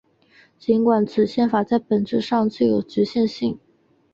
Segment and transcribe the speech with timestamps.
[0.57, 3.59] 尽管此宪法在本质上具有局限性。